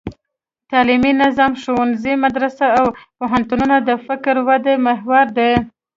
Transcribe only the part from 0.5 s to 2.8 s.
تعلیمي نظام: ښوونځي، مدرسې